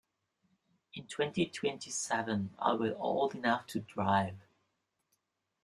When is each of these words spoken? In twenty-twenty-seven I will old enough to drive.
In 0.95 1.05
twenty-twenty-seven 1.05 2.55
I 2.57 2.73
will 2.73 2.95
old 2.97 3.35
enough 3.35 3.67
to 3.67 3.81
drive. 3.81 4.39